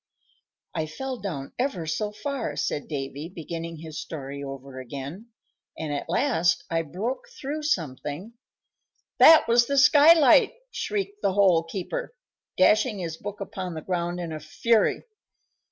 [0.73, 5.27] "I fell down ever so far," said Davy, beginning his story over again,
[5.77, 8.33] "and at last I broke through something"
[9.19, 12.15] "That was the skylight!" shrieked the Hole keeper,
[12.57, 15.03] dashing his book upon the ground in a fury.